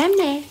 [0.00, 0.42] Tám nè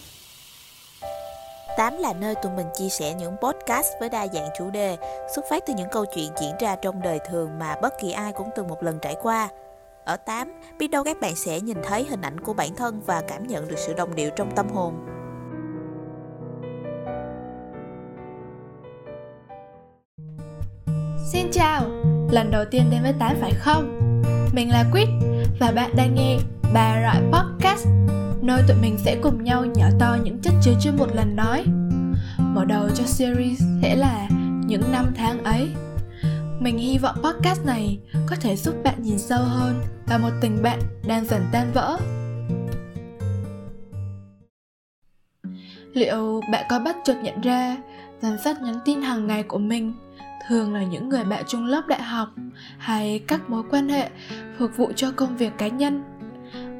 [1.77, 4.97] Tám là nơi tụi mình chia sẻ những podcast với đa dạng chủ đề,
[5.35, 8.31] xuất phát từ những câu chuyện diễn ra trong đời thường mà bất kỳ ai
[8.33, 9.49] cũng từng một lần trải qua.
[10.05, 13.21] Ở Tám, biết đâu các bạn sẽ nhìn thấy hình ảnh của bản thân và
[13.27, 14.93] cảm nhận được sự đồng điệu trong tâm hồn.
[21.31, 21.81] Xin chào,
[22.31, 23.99] lần đầu tiên đến với Tám phải không?
[24.53, 25.07] Mình là Quýt
[25.59, 26.37] và bạn đang nghe
[26.73, 27.87] Bà Rọi Podcast
[28.41, 31.65] Nơi tụi mình sẽ cùng nhau nhỏ to những chất chứa chưa một lần nói.
[32.37, 34.27] Mở đầu cho series sẽ là
[34.65, 35.69] những năm tháng ấy.
[36.59, 40.61] Mình hy vọng podcast này có thể giúp bạn nhìn sâu hơn vào một tình
[40.63, 41.97] bạn đang dần tan vỡ.
[45.93, 47.77] Liệu bạn có bắt chợt nhận ra
[48.21, 49.93] danh sách nhắn tin hàng ngày của mình
[50.47, 52.29] thường là những người bạn chung lớp đại học
[52.77, 54.09] hay các mối quan hệ
[54.57, 56.18] phục vụ cho công việc cá nhân?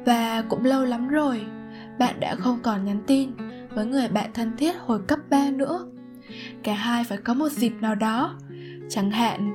[0.04, 1.46] Và cũng lâu lắm rồi,
[1.98, 3.30] bạn đã không còn nhắn tin
[3.74, 5.86] với người bạn thân thiết hồi cấp 3 nữa.
[6.62, 8.38] Cả hai phải có một dịp nào đó.
[8.88, 9.52] Chẳng hạn,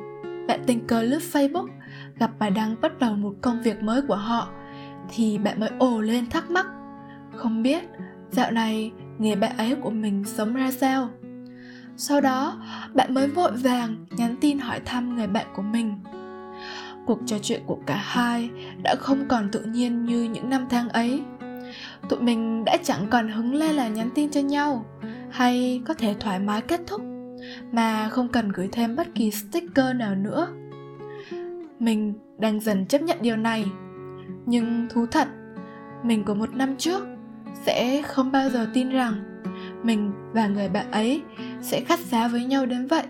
[0.47, 1.67] bạn tình cờ lướt facebook,
[2.19, 4.49] gặp bài đăng bắt đầu một công việc mới của họ,
[5.09, 6.65] thì bạn mới ồ lên thắc mắc.
[7.35, 7.83] Không biết
[8.31, 11.09] dạo này người bạn ấy của mình sống ra sao.
[11.97, 12.61] Sau đó,
[12.93, 15.99] bạn mới vội vàng nhắn tin hỏi thăm người bạn của mình
[17.05, 18.49] cuộc trò chuyện của cả hai
[18.83, 21.21] đã không còn tự nhiên như những năm tháng ấy
[22.09, 24.85] tụi mình đã chẳng còn hứng lên là nhắn tin cho nhau,
[25.31, 27.01] hay có thể thoải mái kết thúc,
[27.71, 30.47] mà không cần gửi thêm bất kỳ sticker nào nữa
[31.79, 33.65] mình đang dần chấp nhận điều này,
[34.45, 35.27] nhưng thú thật,
[36.03, 37.07] mình của một năm trước
[37.65, 39.13] sẽ không bao giờ tin rằng
[39.83, 41.21] mình và người bạn ấy
[41.61, 43.03] sẽ khắt giá với nhau đến vậy.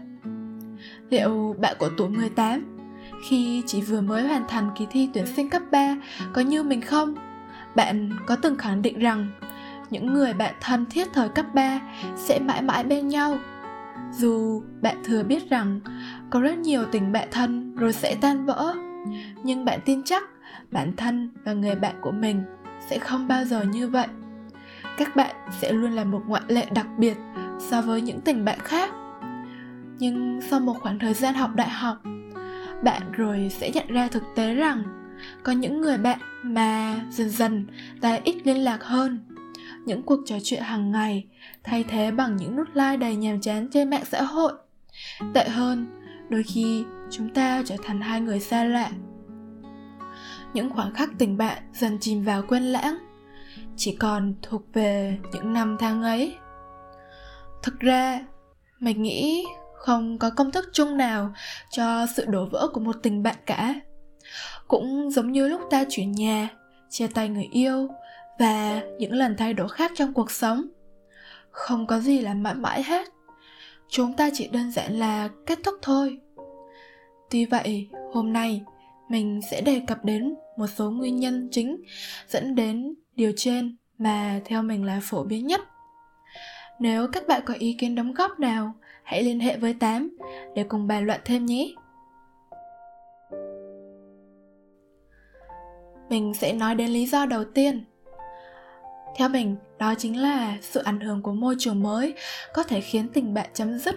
[1.09, 2.74] Liệu bạn của tuổi 18
[3.29, 5.95] khi chỉ vừa mới hoàn thành kỳ thi tuyển sinh cấp 3
[6.33, 7.15] có như mình không?
[7.75, 9.27] Bạn có từng khẳng định rằng
[9.89, 11.79] những người bạn thân thiết thời cấp 3
[12.15, 13.37] sẽ mãi mãi bên nhau?
[14.11, 15.79] Dù bạn thừa biết rằng
[16.29, 18.75] có rất nhiều tình bạn thân rồi sẽ tan vỡ,
[19.43, 20.23] nhưng bạn tin chắc
[20.71, 22.43] bản thân và người bạn của mình
[22.89, 24.07] sẽ không bao giờ như vậy.
[24.97, 27.17] Các bạn sẽ luôn là một ngoại lệ đặc biệt
[27.59, 28.89] so với những tình bạn khác.
[29.99, 31.97] Nhưng sau một khoảng thời gian học đại học
[32.85, 34.83] bạn rồi sẽ nhận ra thực tế rằng
[35.43, 37.67] có những người bạn mà dần dần
[38.01, 39.19] ta ít liên lạc hơn.
[39.85, 41.27] Những cuộc trò chuyện hàng ngày
[41.63, 44.53] thay thế bằng những nút like đầy nhàm chán trên mạng xã hội.
[45.33, 48.89] Tệ hơn, đôi khi chúng ta trở thành hai người xa lạ.
[50.53, 52.97] Những khoảnh khắc tình bạn dần chìm vào quên lãng,
[53.75, 56.35] chỉ còn thuộc về những năm tháng ấy.
[57.63, 58.19] Thực ra,
[58.79, 59.45] mình nghĩ
[59.85, 61.33] không có công thức chung nào
[61.71, 63.75] cho sự đổ vỡ của một tình bạn cả.
[64.67, 66.49] Cũng giống như lúc ta chuyển nhà,
[66.89, 67.87] chia tay người yêu
[68.39, 70.67] và những lần thay đổi khác trong cuộc sống.
[71.51, 73.07] Không có gì là mãi mãi hết.
[73.89, 76.19] Chúng ta chỉ đơn giản là kết thúc thôi.
[77.29, 78.61] Tuy vậy, hôm nay,
[79.09, 81.77] mình sẽ đề cập đến một số nguyên nhân chính
[82.27, 85.61] dẫn đến điều trên mà theo mình là phổ biến nhất.
[86.79, 88.73] Nếu các bạn có ý kiến đóng góp nào
[89.05, 90.17] hãy liên hệ với tám
[90.55, 91.73] để cùng bàn luận thêm nhé.
[96.09, 97.85] Mình sẽ nói đến lý do đầu tiên.
[99.15, 102.13] Theo mình, đó chính là sự ảnh hưởng của môi trường mới
[102.53, 103.95] có thể khiến tình bạn chấm dứt.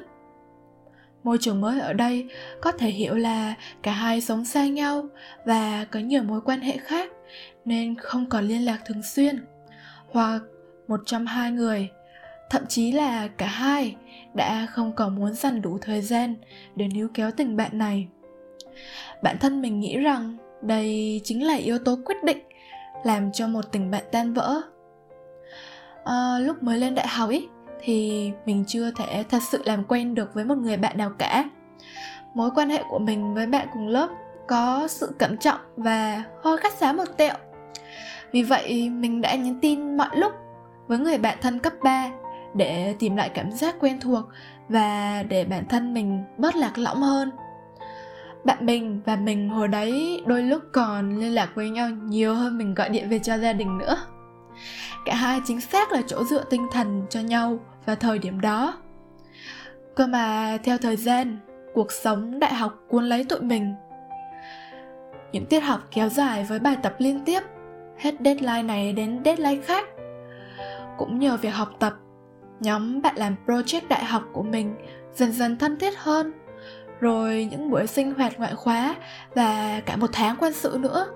[1.22, 2.28] Môi trường mới ở đây
[2.60, 5.08] có thể hiểu là cả hai sống xa nhau
[5.44, 7.10] và có nhiều mối quan hệ khác
[7.64, 9.46] nên không còn liên lạc thường xuyên,
[10.08, 10.40] hoặc
[10.88, 11.88] một trong hai người
[12.50, 13.97] thậm chí là cả hai
[14.34, 16.34] đã không còn muốn dành đủ thời gian
[16.76, 18.09] để níu kéo tình bạn này.
[19.22, 22.38] Bản thân mình nghĩ rằng đây chính là yếu tố quyết định
[23.04, 24.60] làm cho một tình bạn tan vỡ.
[26.04, 27.48] À, lúc mới lên đại học ý
[27.81, 31.44] thì mình chưa thể thật sự làm quen được với một người bạn nào cả.
[32.34, 34.08] Mối quan hệ của mình với bạn cùng lớp
[34.48, 37.34] có sự cẩn trọng và hơi khách sáo một tẹo.
[38.32, 40.32] Vì vậy mình đã nhắn tin mọi lúc
[40.87, 42.11] với người bạn thân cấp 3
[42.54, 44.24] để tìm lại cảm giác quen thuộc
[44.68, 47.30] và để bản thân mình bớt lạc lõng hơn.
[48.44, 52.58] Bạn mình và mình hồi đấy đôi lúc còn liên lạc với nhau nhiều hơn
[52.58, 53.96] mình gọi điện về cho gia đình nữa.
[55.04, 58.74] Cả hai chính xác là chỗ dựa tinh thần cho nhau vào thời điểm đó.
[59.96, 61.38] Cơ mà theo thời gian,
[61.74, 63.74] cuộc sống đại học cuốn lấy tụi mình.
[65.32, 67.40] Những tiết học kéo dài với bài tập liên tiếp,
[67.98, 69.84] hết deadline này đến deadline khác.
[70.98, 71.94] Cũng nhờ việc học tập
[72.60, 74.75] nhóm bạn làm project đại học của mình
[75.14, 76.32] dần dần thân thiết hơn.
[77.00, 78.94] Rồi những buổi sinh hoạt ngoại khóa
[79.34, 81.06] và cả một tháng quân sự nữa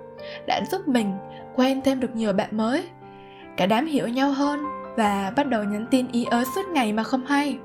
[0.47, 1.15] đã giúp mình
[1.57, 2.89] quen thêm được nhiều bạn mới.
[3.57, 4.61] Cả đám hiểu nhau hơn
[4.97, 7.59] và bắt đầu nhắn tin ý ới suốt ngày mà không hay.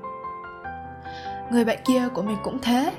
[1.50, 2.92] Người bạn kia của mình cũng thế.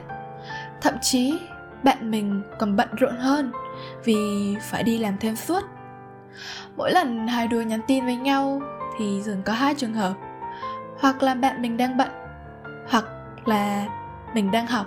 [0.82, 1.40] Thậm chí
[1.84, 3.52] bạn mình còn bận rộn hơn
[4.04, 5.64] vì phải đi làm thêm suốt.
[6.78, 8.62] Mỗi lần hai đứa nhắn tin với nhau
[9.00, 10.14] thì thường có hai trường hợp
[11.00, 12.10] hoặc là bạn mình đang bận.
[12.90, 13.06] Hoặc
[13.46, 13.88] là
[14.34, 14.86] mình đang học.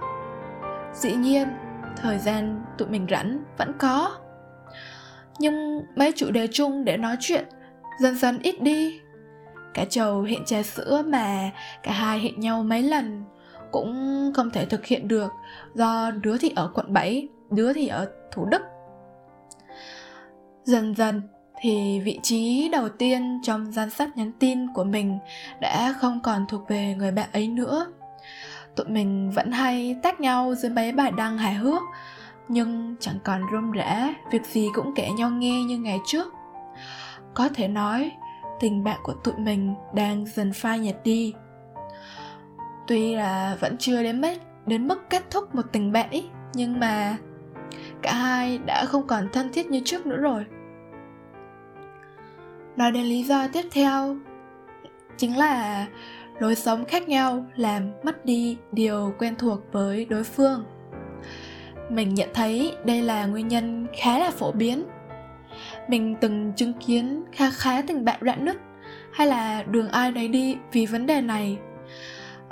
[0.95, 1.49] Dĩ nhiên
[1.97, 4.17] thời gian tụi mình rảnh vẫn có.
[5.39, 7.45] Nhưng mấy chủ đề chung để nói chuyện
[8.01, 9.01] dần dần ít đi.
[9.75, 11.51] Cả chầu hẹn trà sữa mà
[11.83, 13.25] cả hai hẹn nhau mấy lần
[13.71, 15.33] cũng không thể thực hiện được
[15.75, 18.63] do đứa thì ở quận 7, đứa thì ở Thủ Đức.
[20.65, 21.23] Dần dần
[21.63, 25.19] thì vị trí đầu tiên trong danh sách nhắn tin của mình
[25.61, 27.87] đã không còn thuộc về người bạn ấy nữa.
[28.77, 31.83] Tụi mình vẫn hay tách nhau dưới mấy bài đăng hài hước,
[32.49, 36.35] nhưng chẳng còn rôm rã, việc gì cũng kể nhau nghe như ngày trước.
[37.35, 38.11] Có thể nói,
[38.61, 41.35] tình bạn của tụi mình đang dần phai nhạt đi
[42.87, 44.33] tuy là vẫn chưa đến mức
[44.67, 46.25] đến mức kết thúc một tình bạn ý
[46.55, 47.17] nhưng mà
[48.03, 50.45] cả hai đã không còn thân thiết như trước nữa rồi
[52.77, 54.17] nói đến lý do tiếp theo
[55.17, 55.87] chính là
[56.39, 60.65] lối sống khác nhau làm mất đi điều quen thuộc với đối phương.
[61.91, 64.85] Mình nhận thấy đây là nguyên nhân khá là phổ biến.
[65.89, 68.57] Mình từng chứng kiến khá khá tình bạn rạn nứt
[69.13, 71.59] hay là đường ai nấy đi vì vấn đề này.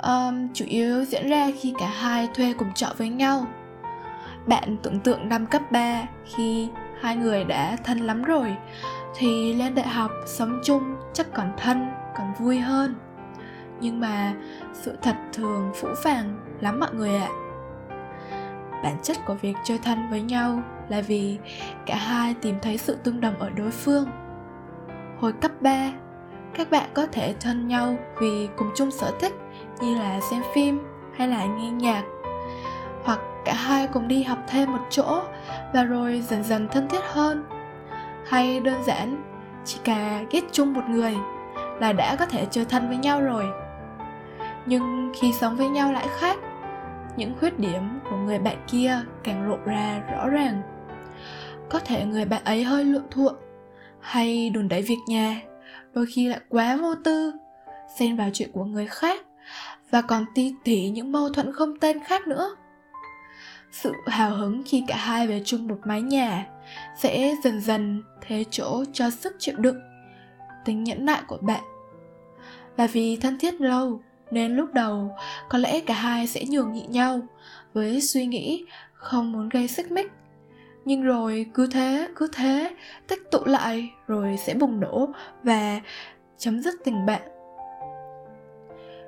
[0.03, 3.45] Um, chủ yếu diễn ra khi cả hai thuê cùng trọ với nhau.
[4.45, 6.03] Bạn tưởng tượng năm cấp 3
[6.35, 6.67] khi
[7.01, 8.55] hai người đã thân lắm rồi
[9.15, 11.87] thì lên đại học sống chung chắc còn thân,
[12.17, 12.95] còn vui hơn.
[13.79, 14.33] Nhưng mà
[14.73, 17.29] sự thật thường phũ phàng lắm mọi người ạ.
[18.83, 21.37] Bản chất của việc chơi thân với nhau là vì
[21.85, 24.07] cả hai tìm thấy sự tương đồng ở đối phương.
[25.19, 25.91] Hồi cấp 3
[26.53, 29.33] các bạn có thể thân nhau vì cùng chung sở thích
[29.81, 30.81] như là xem phim
[31.17, 32.03] hay là nghe nhạc.
[33.03, 35.21] Hoặc cả hai cùng đi học thêm một chỗ
[35.73, 37.43] và rồi dần dần thân thiết hơn
[38.31, 39.23] hay đơn giản,
[39.65, 41.15] chỉ cả ghét chung một người
[41.79, 43.45] là đã có thể chơi thân với nhau rồi.
[44.65, 46.37] Nhưng khi sống với nhau lại khác,
[47.17, 50.61] những khuyết điểm của người bạn kia càng lộ ra rõ ràng.
[51.69, 53.33] Có thể người bạn ấy hơi lượng thuộm
[53.99, 55.41] hay đùn đẩy việc nhà,
[55.93, 57.33] đôi khi lại quá vô tư,
[57.99, 59.21] xen vào chuyện của người khác
[59.89, 62.55] và còn ti tỉ những mâu thuẫn không tên khác nữa
[63.71, 66.47] sự hào hứng khi cả hai về chung một mái nhà
[66.97, 69.79] sẽ dần dần thế chỗ cho sức chịu đựng
[70.65, 71.63] tính nhẫn nại của bạn.
[72.77, 74.01] Và vì thân thiết lâu
[74.31, 75.15] nên lúc đầu
[75.49, 77.19] có lẽ cả hai sẽ nhường nhịn nhau
[77.73, 80.11] với suy nghĩ không muốn gây xích mích.
[80.85, 82.75] Nhưng rồi cứ thế cứ thế,
[83.07, 85.09] tích tụ lại rồi sẽ bùng nổ
[85.43, 85.81] và
[86.37, 87.21] chấm dứt tình bạn.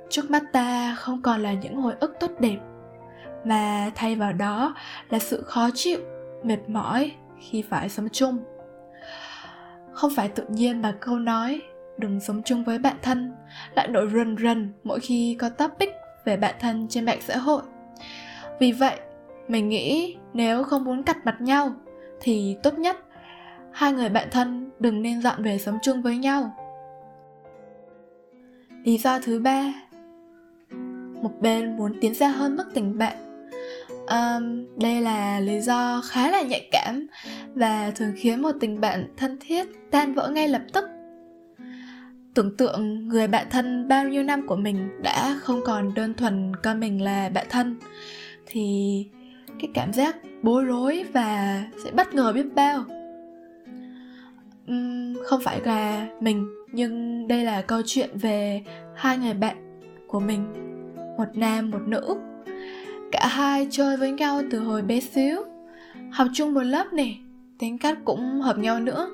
[0.09, 2.57] Trước mắt ta không còn là những hồi ức tốt đẹp
[3.45, 4.75] mà thay vào đó
[5.09, 5.99] là sự khó chịu,
[6.43, 8.37] mệt mỏi khi phải sống chung.
[9.91, 11.61] Không phải tự nhiên mà câu nói,
[11.97, 13.33] đừng sống chung với bạn thân
[13.75, 15.89] lại nổi rần rần mỗi khi có topic
[16.25, 17.61] về bạn thân trên mạng xã hội.
[18.59, 18.99] Vì vậy,
[19.47, 21.73] mình nghĩ nếu không muốn cặt mặt nhau
[22.21, 22.97] thì tốt nhất
[23.71, 26.53] hai người bạn thân đừng nên dọn về sống chung với nhau.
[28.83, 29.73] Lý do thứ ba,
[31.21, 33.32] một bên muốn tiến xa hơn mức tình bạn
[34.07, 37.07] um, đây là lý do khá là nhạy cảm
[37.55, 40.85] và thường khiến một tình bạn thân thiết tan vỡ ngay lập tức.
[42.33, 46.55] Tưởng tượng người bạn thân bao nhiêu năm của mình đã không còn đơn thuần
[46.63, 47.75] coi mình là bạn thân
[48.45, 49.05] thì
[49.59, 52.83] cái cảm giác bối rối và sẽ bất ngờ biết bao.
[54.71, 58.61] Uhm, không phải là mình nhưng đây là câu chuyện về
[58.95, 60.53] hai người bạn của mình
[61.17, 62.15] một nam một nữ
[63.13, 65.37] cả hai chơi với nhau từ hồi bé xíu.
[66.11, 67.07] Học chung một lớp nè,
[67.59, 69.09] tính cách cũng hợp nhau nữa.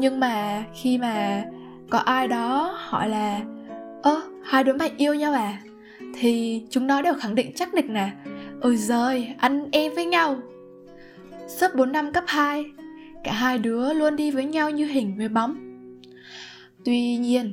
[0.00, 1.44] Nhưng mà khi mà
[1.90, 3.40] có ai đó hỏi là,
[4.02, 5.58] ơ, hai đứa mày yêu nhau à?
[6.14, 8.10] thì chúng nó đều khẳng định chắc nịch nè,
[8.60, 10.36] ôi giời, anh em với nhau.
[11.48, 12.64] Suốt 4 năm cấp 2
[13.24, 15.56] cả hai đứa luôn đi với nhau như hình với bóng.
[16.84, 17.52] Tuy nhiên,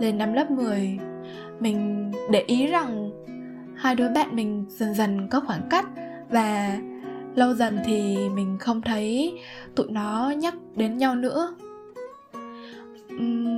[0.00, 0.98] lên năm lớp 10
[1.60, 3.05] mình để ý rằng
[3.76, 5.86] hai đứa bạn mình dần dần có khoảng cách
[6.30, 6.78] và
[7.34, 9.38] lâu dần thì mình không thấy
[9.74, 11.54] tụi nó nhắc đến nhau nữa.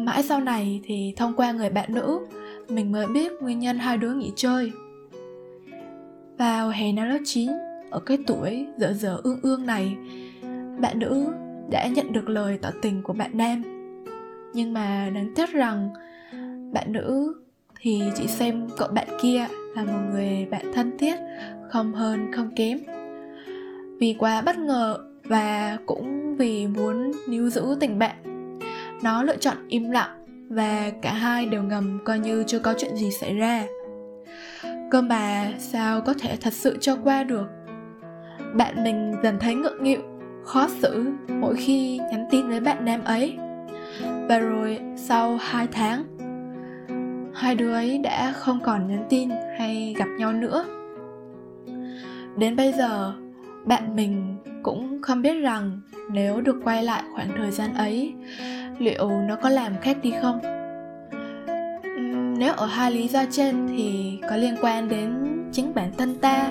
[0.04, 2.20] Mãi sau này thì thông qua người bạn nữ,
[2.68, 4.72] mình mới biết nguyên nhân hai đứa nghỉ chơi.
[6.38, 7.50] Vào hè năm lớp 9
[7.90, 9.96] ở cái tuổi dở dở ương ương này,
[10.80, 11.26] bạn nữ
[11.70, 13.62] đã nhận được lời tỏ tình của bạn nam.
[14.54, 15.90] Nhưng mà đáng tiếc rằng
[16.72, 17.34] bạn nữ
[17.80, 21.16] thì chị xem cậu bạn kia là một người bạn thân thiết,
[21.70, 22.78] không hơn, không kém.
[24.00, 28.16] Vì quá bất ngờ và cũng vì muốn níu giữ tình bạn,
[29.02, 32.96] nó lựa chọn im lặng và cả hai đều ngầm coi như chưa có chuyện
[32.96, 33.66] gì xảy ra.
[34.90, 37.46] Cơ mà sao có thể thật sự cho qua được?
[38.54, 40.00] Bạn mình dần thấy ngượng nghịu,
[40.44, 43.36] khó xử mỗi khi nhắn tin với bạn nam ấy.
[44.28, 46.17] Và rồi sau hai tháng
[47.38, 50.64] hai đứa ấy đã không còn nhắn tin hay gặp nhau nữa.
[52.36, 53.12] Đến bây giờ,
[53.64, 55.80] bạn mình cũng không biết rằng
[56.10, 58.14] nếu được quay lại khoảng thời gian ấy,
[58.78, 60.40] liệu nó có làm khác đi không?
[62.38, 65.14] Nếu ở hai lý do trên thì có liên quan đến
[65.52, 66.50] chính bản thân ta.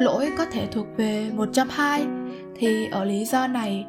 [0.00, 2.06] Lỗi có thể thuộc về một trong hai,
[2.56, 3.86] thì ở lý do này,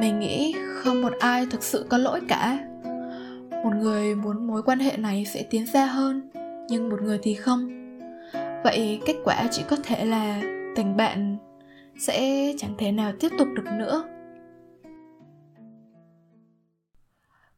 [0.00, 2.58] mình nghĩ không một ai thực sự có lỗi cả
[3.64, 6.30] một người muốn mối quan hệ này sẽ tiến xa hơn,
[6.68, 7.68] nhưng một người thì không.
[8.64, 10.42] Vậy kết quả chỉ có thể là
[10.76, 11.36] tình bạn
[11.98, 14.04] sẽ chẳng thể nào tiếp tục được nữa.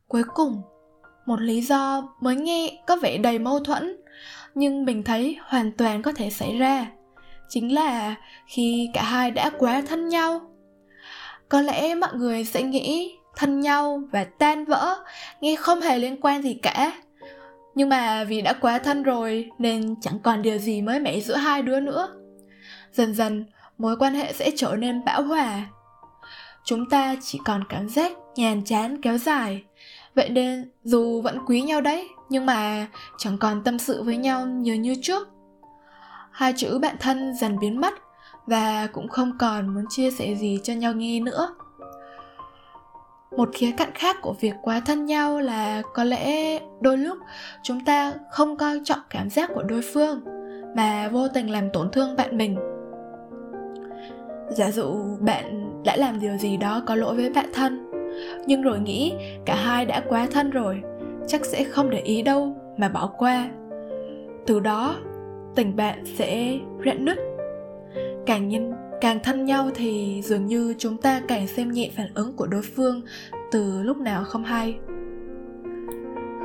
[0.09, 0.63] Cuối cùng,
[1.27, 3.97] một lý do mới nghe có vẻ đầy mâu thuẫn,
[4.55, 6.87] nhưng mình thấy hoàn toàn có thể xảy ra,
[7.49, 8.15] chính là
[8.47, 10.41] khi cả hai đã quá thân nhau.
[11.49, 14.97] Có lẽ mọi người sẽ nghĩ thân nhau và tan vỡ,
[15.41, 16.93] nghe không hề liên quan gì cả.
[17.75, 21.37] Nhưng mà vì đã quá thân rồi, nên chẳng còn điều gì mới mẻ giữa
[21.37, 22.09] hai đứa nữa.
[22.93, 23.47] Dần dần,
[23.79, 25.67] mối quan hệ sẽ trở nên bão hòa.
[26.65, 29.65] Chúng ta chỉ còn cảm giác nhàn chán kéo dài.
[30.15, 32.87] Vậy nên, dù vẫn quý nhau đấy, nhưng mà
[33.19, 35.29] chẳng còn tâm sự với nhau nhiều như trước.
[36.31, 37.95] Hai chữ bạn thân dần biến mất
[38.47, 41.55] và cũng không còn muốn chia sẻ gì cho nhau nghe nữa
[43.37, 47.19] một khía cạnh khác của việc quá thân nhau là có lẽ đôi lúc
[47.63, 50.21] chúng ta không coi trọng cảm giác của đối phương
[50.77, 52.57] mà vô tình làm tổn thương bạn mình.
[54.51, 57.91] Giả dụ bạn đã làm điều gì đó có lỗi với bạn thân,
[58.47, 59.15] nhưng rồi nghĩ
[59.47, 60.83] cả hai đã quá thân rồi,
[61.27, 63.51] chắc sẽ không để ý đâu mà bỏ qua.
[64.47, 64.97] Từ đó,
[65.55, 67.19] tình bạn sẽ rạn nứt.
[68.27, 68.71] Càng nhìn
[69.03, 72.63] càng thân nhau thì dường như chúng ta càng xem nhẹ phản ứng của đối
[72.63, 73.03] phương
[73.51, 74.79] từ lúc nào không hay.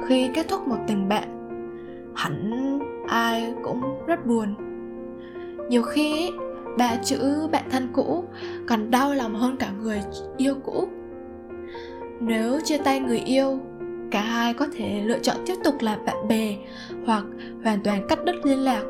[0.07, 1.27] Khi kết thúc một tình bạn,
[2.15, 4.55] hẳn ai cũng rất buồn.
[5.69, 6.31] Nhiều khi
[6.77, 8.23] ba chữ bạn thân cũ
[8.67, 10.01] còn đau lòng hơn cả người
[10.37, 10.87] yêu cũ.
[12.19, 13.59] Nếu chia tay người yêu,
[14.11, 16.55] cả hai có thể lựa chọn tiếp tục là bạn bè
[17.05, 17.23] hoặc
[17.63, 18.83] hoàn toàn cắt đứt liên lạc.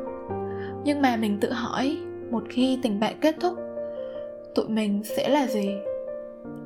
[0.84, 1.98] Nhưng mà mình tự hỏi
[2.32, 3.54] một khi tình bạn kết thúc,
[4.56, 5.70] tụi mình sẽ là gì?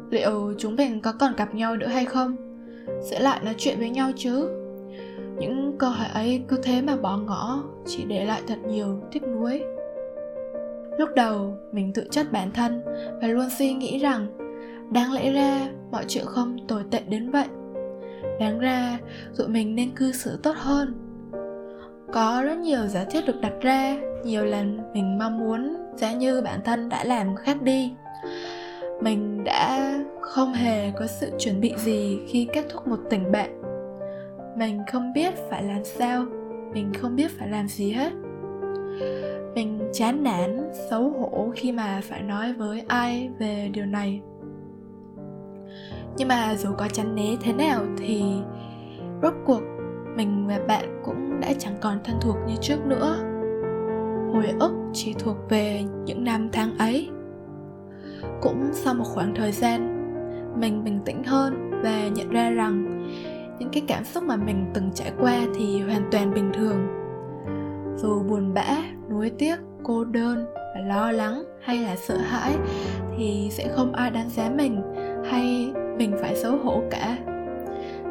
[0.10, 2.36] Liệu chúng mình có còn gặp nhau nữa hay không?
[3.02, 4.50] Sẽ lại nói chuyện với nhau chứ?
[5.38, 9.24] Những câu hỏi ấy cứ thế mà bỏ ngỏ, chỉ để lại thật nhiều tiếc
[9.24, 9.64] nuối.
[10.98, 12.82] Lúc đầu, mình tự trách bản thân
[13.22, 14.28] và luôn suy nghĩ rằng,
[14.92, 17.46] đáng lẽ ra mọi chuyện không tồi tệ đến vậy.
[18.40, 19.00] Đáng ra,
[19.38, 20.94] tụi mình nên cư xử tốt hơn
[22.12, 26.42] có rất nhiều giả thiết được đặt ra, nhiều lần mình mong muốn giá như
[26.42, 27.94] bản thân đã làm khác đi.
[29.02, 33.62] Mình đã không hề có sự chuẩn bị gì khi kết thúc một tình bạn.
[34.58, 36.26] Mình không biết phải làm sao,
[36.74, 38.12] mình không biết phải làm gì hết.
[39.56, 44.22] Mình chán nản, xấu hổ khi mà phải nói với ai về điều này.
[46.18, 48.24] Nhưng mà dù có chán né thế nào thì
[49.22, 49.62] rốt cuộc
[50.16, 53.18] mình và bạn cũng đã chẳng còn thân thuộc như trước nữa.
[54.34, 57.10] Hồi ức chỉ thuộc về những năm tháng ấy.
[58.42, 59.98] Cũng sau một khoảng thời gian,
[60.60, 63.08] mình bình tĩnh hơn và nhận ra rằng
[63.60, 66.88] những cái cảm xúc mà mình từng trải qua thì hoàn toàn bình thường.
[67.96, 68.78] Dù buồn bã,
[69.10, 72.56] nuối tiếc, cô đơn và lo lắng hay là sợ hãi
[73.18, 74.82] thì sẽ không ai đánh giá mình
[75.26, 77.18] hay mình phải xấu hổ cả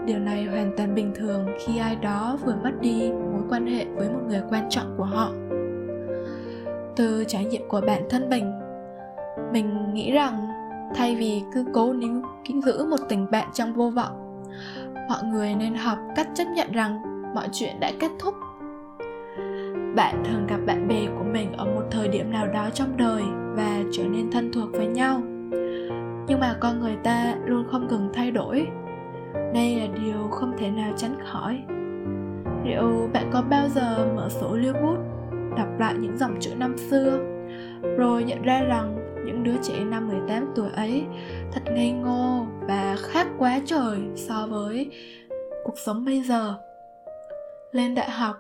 [0.07, 3.85] điều này hoàn toàn bình thường khi ai đó vừa mất đi mối quan hệ
[3.85, 5.31] với một người quan trọng của họ.
[6.97, 8.53] Từ trải nghiệm của bản thân mình
[9.53, 10.49] mình nghĩ rằng
[10.95, 14.45] thay vì cứ cố níu kín giữ một tình bạn trong vô vọng,
[15.09, 17.03] mọi người nên học cách chấp nhận rằng
[17.35, 18.35] mọi chuyện đã kết thúc.
[19.97, 23.23] Bạn thường gặp bạn bè của mình ở một thời điểm nào đó trong đời
[23.57, 25.21] và trở nên thân thuộc với nhau,
[26.29, 28.67] nhưng mà con người ta luôn không ngừng thay đổi
[29.55, 31.61] đây là điều không thể nào tránh khỏi
[32.65, 34.97] liệu bạn có bao giờ mở sổ lưu bút
[35.57, 37.19] đọc lại những dòng chữ năm xưa
[37.97, 41.05] rồi nhận ra rằng những đứa trẻ năm 18 tuổi ấy
[41.53, 44.91] thật ngây ngô và khác quá trời so với
[45.65, 46.59] cuộc sống bây giờ.
[47.73, 48.37] Lên đại học,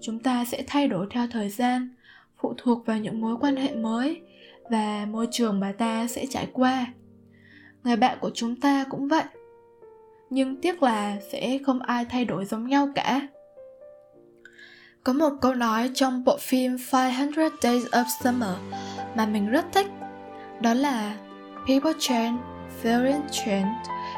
[0.00, 1.94] chúng ta sẽ thay đổi theo thời gian,
[2.40, 4.20] phụ thuộc vào những mối quan hệ mới
[4.70, 6.86] và môi trường mà ta sẽ trải qua.
[7.84, 9.24] Người bạn của chúng ta cũng vậy.
[10.34, 13.28] Nhưng tiếc là sẽ không ai thay đổi giống nhau cả.
[15.04, 18.56] Có một câu nói trong bộ phim 500 Days of Summer
[19.16, 19.86] mà mình rất thích
[20.60, 21.16] đó là
[21.66, 22.38] People change,
[22.82, 23.74] feelings change.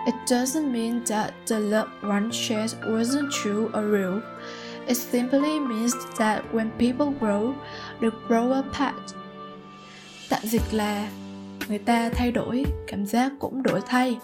[0.06, 4.20] It doesn't mean that the love one shared wasn't true or real.
[4.86, 7.52] It simply means that when people grow,
[8.00, 9.14] they grow apart.
[10.28, 11.08] Tạm dịch là
[11.68, 14.16] người ta thay đổi, cảm giác cũng đổi thay.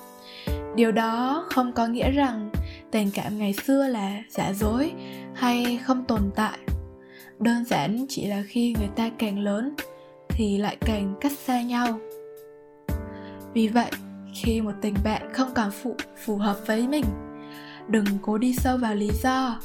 [0.77, 2.51] Điều đó không có nghĩa rằng
[2.91, 4.93] tình cảm ngày xưa là giả dối
[5.35, 6.59] hay không tồn tại.
[7.39, 9.75] Đơn giản chỉ là khi người ta càng lớn
[10.29, 11.99] thì lại càng cách xa nhau
[13.55, 13.91] vì vậy,
[14.35, 17.05] khi một tình bạn không còn phụ, phù hợp với mình,
[17.89, 19.61] đừng cố đi sâu vào lý do,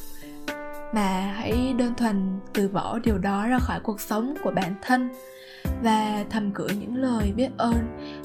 [0.94, 5.10] mà hãy đơn thuần từ bỏ điều đó ra khỏi cuộc sống của bản thân
[5.84, 7.76] và thầm gửi những lời biết ơn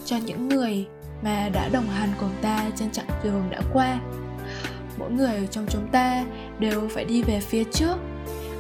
[0.05, 0.87] cho những người
[1.23, 3.99] mà đã đồng hành cùng ta trên chặng đường đã qua.
[4.99, 6.25] Mỗi người trong chúng ta
[6.59, 7.97] đều phải đi về phía trước,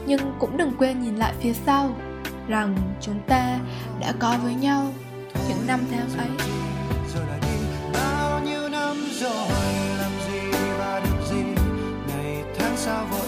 [0.06, 1.96] nhưng cũng đừng quên nhìn lại phía sau,
[2.48, 3.58] rằng chúng ta
[4.00, 4.92] đã có với nhau
[5.48, 6.48] những năm tháng ấy.
[7.92, 9.48] Bao nhiêu năm rồi,
[9.98, 10.40] làm gì
[10.78, 11.42] và được gì,
[12.08, 13.26] ngày tháng sao vội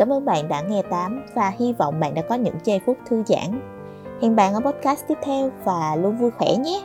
[0.00, 2.98] Cảm ơn bạn đã nghe tám và hy vọng bạn đã có những giây phút
[3.06, 3.60] thư giãn.
[4.22, 6.82] Hẹn bạn ở podcast tiếp theo và luôn vui khỏe nhé.